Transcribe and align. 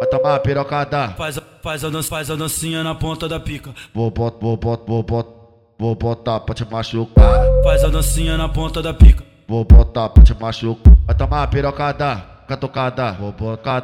vai 0.00 0.08
tomar 0.08 0.32
uma 0.32 0.38
pirocada. 0.40 1.08
Faz, 1.16 1.38
a- 1.38 1.42
faz, 1.62 1.84
a, 1.84 1.88
dan- 1.90 2.02
faz 2.02 2.30
a 2.30 2.34
dancinha 2.36 2.82
na 2.82 2.94
ponta 2.94 3.28
da 3.28 3.40
pica. 3.40 3.70
Vou 3.94 4.10
botar, 4.10 4.38
vou 4.40 4.56
botar, 4.56 4.84
vou 4.86 5.02
botar, 5.02 5.30
vou 5.78 5.94
botar 5.94 6.40
pra 6.40 6.54
te 6.54 6.64
machucar. 6.70 7.40
Faz 7.64 7.84
a 7.84 7.88
dancinha 7.88 8.36
na 8.36 8.48
ponta 8.48 8.82
da 8.82 8.92
pica. 8.94 9.24
Vou 9.48 9.64
botar 9.64 10.08
pra 10.08 10.22
te 10.22 10.34
machucar. 10.38 10.92
Vai 11.06 11.14
tomar 11.16 11.40
uma 11.40 11.46
pirocada, 11.46 12.16
catucada. 12.48 13.12
Vou 13.12 13.32
botar 13.32 13.82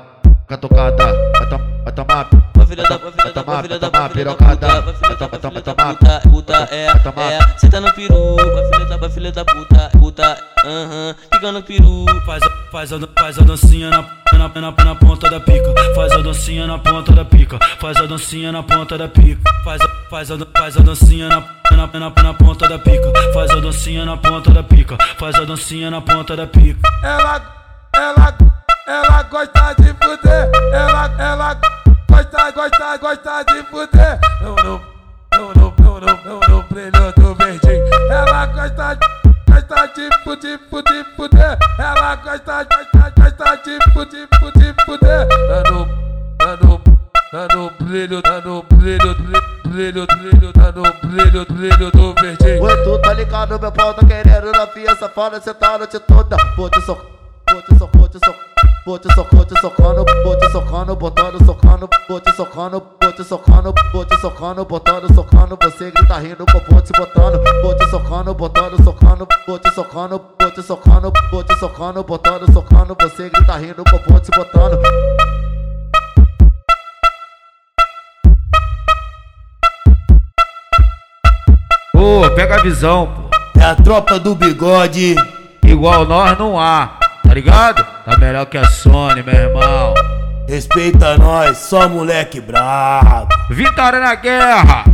catucada. 0.48 1.04
Vai, 1.38 1.48
to 1.48 1.58
vai 1.84 1.92
tomar. 1.92 2.28
Vai 2.54 2.66
filha 2.66 2.82
da, 2.84 2.96
vai 2.96 3.10
filha 3.12 3.24
vai 3.24 3.32
da, 3.32 3.42
tomar, 3.42 3.54
vai 3.54 3.62
filha 3.62 3.78
vai 3.78 3.78
da, 3.78 3.90
tomar 3.90 4.00
vai 4.00 4.10
filha 4.10 4.24
da 4.24 4.34
pirocada. 4.36 4.82
puta, 4.82 4.82
vai 4.82 4.94
filha 4.94 5.08
Vai 5.08 5.16
da, 5.16 5.38
tomar, 5.38 5.40
vai 5.40 5.50
filha 5.50 5.62
da 5.62 5.74
tomar, 5.74 5.94
puta, 5.96 6.20
puta, 6.30 6.74
é, 6.74 6.86
vai 6.92 7.02
tomar. 7.02 7.32
é, 7.32 7.58
senta 7.58 7.80
no 7.80 7.92
peru, 7.94 8.36
vai 8.36 8.64
filha 8.72 8.84
da, 8.86 8.96
vai 8.96 9.10
filha 9.10 9.32
da 9.32 9.44
puta, 9.44 9.90
puta, 9.98 10.38
aham, 10.64 11.14
fica 11.34 11.52
no 11.52 11.62
peru. 11.62 12.04
Faz, 12.26 12.42
a- 12.42 12.50
faz, 12.70 12.92
a, 12.92 12.98
faz 13.18 13.38
a 13.38 13.42
dancinha 13.42 13.90
na, 13.90 14.02
na, 14.38 14.48
na, 14.48 14.70
na 14.70 14.94
ponta 14.94 15.28
da 15.30 15.40
pica. 15.40 15.74
Faz 15.94 16.12
a 16.12 16.18
dancinha 16.18 16.66
na 16.66 16.78
ponta 16.78 17.12
da 17.12 17.24
pica. 17.24 17.58
Faz 17.80 17.96
a 17.96 18.06
dancinha 18.06 18.52
na 18.52 18.62
ponta 18.62 18.98
da 18.98 19.08
pica. 19.08 19.40
Faz 19.64 19.80
a, 19.80 19.88
faz 20.10 20.30
a, 20.30 20.38
faz 20.56 20.76
a 20.76 20.80
dancinha 20.80 21.28
na, 21.28 21.40
na, 21.72 21.86
na, 21.86 22.10
na 22.10 22.34
ponta 22.34 22.68
da 22.68 22.78
pica. 22.78 23.12
Faz 23.32 23.50
a 23.50 23.60
dancinha 23.60 24.04
na 24.04 24.16
ponta 24.16 24.50
da 24.50 24.62
pica. 24.62 24.96
Faz 25.18 25.34
a 25.36 25.44
dancinha 25.44 25.90
na 25.90 26.00
ponta 26.00 26.36
da 26.36 26.46
pica. 26.46 26.80
Ela, 27.02 27.40
ela, 27.94 28.36
ela 28.86 29.22
gosta 29.24 29.74
de 29.78 29.94
fuder. 29.94 30.50
Ela, 30.72 31.14
ela 31.18 31.54
gosta, 32.08 32.50
gosta, 32.52 32.96
gosta 32.98 33.42
de 33.44 33.62
fuder. 33.64 34.18
Não, 34.40 34.56
não, 34.56 34.80
não, 35.34 35.52
não, 35.54 35.74
não, 35.78 36.00
não, 36.00 36.20
não, 36.24 36.40
não, 36.48 36.62
brilho 36.70 37.12
do 37.16 37.34
verdinho. 37.34 37.94
Ela 38.10 38.46
gosta, 38.46 38.98
gosta 39.48 39.86
de 39.94 40.08
fuder, 40.24 40.60
fuder, 40.68 41.06
fuder. 41.16 41.58
Ela 41.78 42.16
gosta, 42.16 42.64
gosta, 42.64 43.01
de 43.62 43.78
fuder, 43.92 44.28
fuder, 44.40 44.74
fuder. 44.84 45.28
Tá 45.28 45.70
no, 45.70 45.86
tá 46.38 46.56
no, 46.62 46.80
tá 47.30 47.54
no 47.54 47.70
brilho, 47.84 48.22
tá 48.22 48.40
no 48.40 48.62
brilho, 48.64 49.14
brilho, 49.64 50.06
brilho, 50.06 50.52
tá 50.52 50.72
no 50.72 50.82
brilho, 51.08 51.46
brilho 51.46 51.90
do 51.90 52.14
verdinho. 52.14 52.62
Oi, 52.62 52.84
tu 52.84 52.98
tá 53.00 53.14
ligado, 53.14 53.58
meu 53.58 53.72
pau 53.72 53.94
tá 53.94 54.06
querendo 54.06 54.52
na 54.52 54.66
fia 54.66 54.94
safada, 54.96 55.40
cê 55.40 55.54
tá 55.54 55.78
noite 55.78 55.98
toda. 56.00 56.36
Vou 56.56 56.68
te 56.68 56.80
socar, 56.82 57.06
vou 57.50 57.62
te 57.62 57.78
socar, 57.78 58.00
vou 58.00 58.08
te 58.08 58.18
socar. 58.18 58.51
Vou 58.84 58.98
te 58.98 59.06
socando, 59.14 59.44
te 59.44 59.60
socando, 59.60 60.04
vou 60.24 60.36
te 60.36 60.50
socando, 60.50 60.96
botando, 60.96 61.44
socando, 61.44 61.88
vou 62.08 62.20
te 62.20 62.32
socando, 62.32 62.82
vou 63.00 63.12
te 63.12 63.22
socando, 63.22 63.74
vou 63.92 64.04
te 64.04 64.16
socando, 64.20 64.64
botando, 64.64 65.14
socando, 65.14 65.58
você 65.62 65.92
grita 65.92 66.18
rindo, 66.18 66.44
vou 66.50 66.82
te 66.82 66.92
botando, 66.98 67.40
vou 67.62 67.76
te 67.76 67.88
socando, 67.88 68.34
botando, 68.34 68.82
socando, 68.82 69.28
vou 69.46 69.58
te 69.60 69.70
socando, 69.72 70.20
vou 70.40 70.50
te 70.50 70.62
socando, 70.64 71.12
vou 71.30 71.44
te 71.44 71.54
socando, 71.60 72.02
botando, 72.02 72.52
socando, 72.52 72.96
você 73.00 73.30
grita 73.30 73.56
rindo, 73.56 73.84
vou 73.88 74.18
te 74.18 74.30
botando. 74.36 74.76
Pô, 81.92 82.30
pega 82.34 82.56
a 82.56 82.62
visão, 82.62 83.06
pô. 83.06 83.60
É 83.60 83.64
a 83.64 83.76
tropa 83.76 84.18
do 84.18 84.34
bigode. 84.34 85.14
Igual 85.64 86.04
nós 86.04 86.36
não 86.36 86.58
há, 86.58 86.98
tá 87.32 87.34
ligado? 87.34 87.86
Tá 88.04 88.16
melhor 88.18 88.44
que 88.44 88.58
a 88.58 88.64
Sony, 88.66 89.22
meu 89.22 89.34
irmão. 89.34 89.94
Respeita 90.46 91.16
nós, 91.16 91.56
só 91.56 91.88
moleque 91.88 92.42
brabo. 92.42 93.28
Vitória 93.48 94.00
na 94.00 94.14
guerra! 94.14 94.84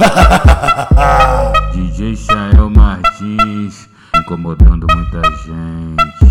DJ 1.74 2.16
Chael 2.16 2.70
Martins, 2.70 3.86
incomodando 4.16 4.86
muita 4.94 5.20
gente. 5.42 6.21